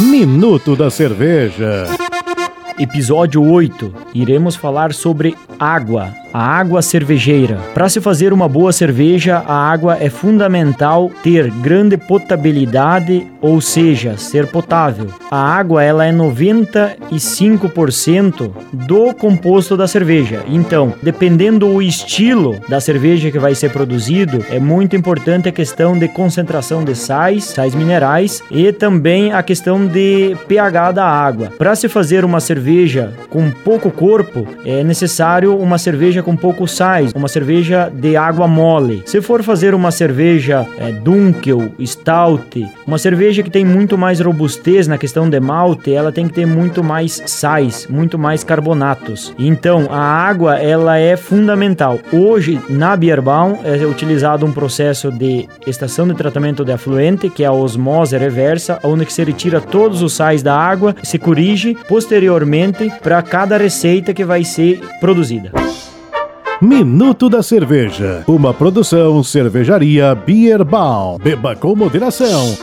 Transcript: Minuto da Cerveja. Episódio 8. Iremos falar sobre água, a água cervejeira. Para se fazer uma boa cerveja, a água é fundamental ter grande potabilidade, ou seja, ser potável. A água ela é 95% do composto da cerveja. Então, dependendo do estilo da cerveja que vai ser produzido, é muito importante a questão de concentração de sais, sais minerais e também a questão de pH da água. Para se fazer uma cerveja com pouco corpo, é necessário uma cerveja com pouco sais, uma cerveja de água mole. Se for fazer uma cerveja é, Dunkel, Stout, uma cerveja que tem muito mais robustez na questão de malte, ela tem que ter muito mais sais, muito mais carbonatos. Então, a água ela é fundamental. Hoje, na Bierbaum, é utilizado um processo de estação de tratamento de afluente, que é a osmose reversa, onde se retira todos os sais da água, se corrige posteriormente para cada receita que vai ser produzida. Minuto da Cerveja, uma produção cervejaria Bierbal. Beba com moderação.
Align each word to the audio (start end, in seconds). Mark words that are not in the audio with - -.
Minuto 0.00 0.74
da 0.74 0.90
Cerveja. 0.90 1.84
Episódio 2.78 3.42
8. 3.42 3.92
Iremos 4.14 4.56
falar 4.56 4.94
sobre 4.94 5.34
água, 5.58 6.14
a 6.36 6.58
água 6.58 6.82
cervejeira. 6.82 7.56
Para 7.72 7.88
se 7.88 7.98
fazer 7.98 8.30
uma 8.30 8.46
boa 8.46 8.70
cerveja, 8.70 9.38
a 9.38 9.70
água 9.70 9.96
é 9.98 10.10
fundamental 10.10 11.10
ter 11.22 11.50
grande 11.50 11.96
potabilidade, 11.96 13.26
ou 13.40 13.58
seja, 13.58 14.18
ser 14.18 14.46
potável. 14.48 15.06
A 15.30 15.38
água 15.38 15.82
ela 15.82 16.04
é 16.04 16.12
95% 16.12 18.50
do 18.70 19.14
composto 19.14 19.78
da 19.78 19.88
cerveja. 19.88 20.44
Então, 20.46 20.92
dependendo 21.02 21.60
do 21.60 21.80
estilo 21.80 22.60
da 22.68 22.80
cerveja 22.80 23.30
que 23.30 23.38
vai 23.38 23.54
ser 23.54 23.72
produzido, 23.72 24.44
é 24.50 24.60
muito 24.60 24.94
importante 24.94 25.48
a 25.48 25.52
questão 25.52 25.98
de 25.98 26.06
concentração 26.06 26.84
de 26.84 26.94
sais, 26.94 27.44
sais 27.44 27.74
minerais 27.74 28.42
e 28.50 28.72
também 28.72 29.32
a 29.32 29.42
questão 29.42 29.86
de 29.86 30.36
pH 30.46 30.92
da 30.92 31.06
água. 31.06 31.50
Para 31.56 31.74
se 31.74 31.88
fazer 31.88 32.26
uma 32.26 32.40
cerveja 32.40 33.14
com 33.30 33.50
pouco 33.50 33.90
corpo, 33.90 34.46
é 34.66 34.84
necessário 34.84 35.56
uma 35.56 35.78
cerveja 35.78 36.25
com 36.26 36.34
pouco 36.34 36.66
sais, 36.66 37.12
uma 37.14 37.28
cerveja 37.28 37.88
de 37.88 38.16
água 38.16 38.48
mole. 38.48 39.04
Se 39.06 39.22
for 39.22 39.44
fazer 39.44 39.76
uma 39.76 39.92
cerveja 39.92 40.66
é, 40.76 40.90
Dunkel, 40.90 41.70
Stout, 41.80 42.66
uma 42.84 42.98
cerveja 42.98 43.44
que 43.44 43.50
tem 43.50 43.64
muito 43.64 43.96
mais 43.96 44.18
robustez 44.18 44.88
na 44.88 44.98
questão 44.98 45.30
de 45.30 45.38
malte, 45.38 45.94
ela 45.94 46.10
tem 46.10 46.26
que 46.26 46.34
ter 46.34 46.44
muito 46.44 46.82
mais 46.82 47.22
sais, 47.26 47.86
muito 47.88 48.18
mais 48.18 48.42
carbonatos. 48.42 49.32
Então, 49.38 49.86
a 49.88 50.00
água 50.00 50.56
ela 50.56 50.98
é 50.98 51.16
fundamental. 51.16 52.00
Hoje, 52.12 52.60
na 52.68 52.96
Bierbaum, 52.96 53.58
é 53.62 53.86
utilizado 53.86 54.44
um 54.44 54.50
processo 54.50 55.12
de 55.12 55.48
estação 55.64 56.08
de 56.08 56.14
tratamento 56.14 56.64
de 56.64 56.72
afluente, 56.72 57.30
que 57.30 57.44
é 57.44 57.46
a 57.46 57.52
osmose 57.52 58.18
reversa, 58.18 58.80
onde 58.82 59.08
se 59.12 59.22
retira 59.22 59.60
todos 59.60 60.02
os 60.02 60.14
sais 60.14 60.42
da 60.42 60.58
água, 60.58 60.96
se 61.04 61.20
corrige 61.20 61.76
posteriormente 61.86 62.92
para 63.00 63.22
cada 63.22 63.56
receita 63.56 64.12
que 64.12 64.24
vai 64.24 64.42
ser 64.42 64.80
produzida. 64.98 65.52
Minuto 66.60 67.28
da 67.28 67.42
Cerveja, 67.42 68.24
uma 68.26 68.54
produção 68.54 69.22
cervejaria 69.22 70.14
Bierbal. 70.14 71.18
Beba 71.18 71.54
com 71.54 71.76
moderação. 71.76 72.56